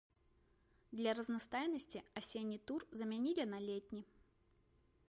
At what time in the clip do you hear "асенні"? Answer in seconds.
2.23-2.59